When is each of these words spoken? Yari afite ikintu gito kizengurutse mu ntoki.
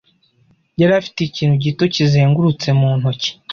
Yari 0.79 0.93
afite 0.99 1.19
ikintu 1.23 1.55
gito 1.63 1.83
kizengurutse 1.93 2.67
mu 2.79 2.89
ntoki. 2.99 3.31